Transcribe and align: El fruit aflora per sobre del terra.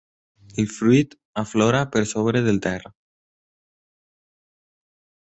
El 0.63 0.69
fruit 0.75 1.13
aflora 1.43 1.83
per 1.97 2.03
sobre 2.15 2.43
del 2.49 2.59
terra. 2.69 2.95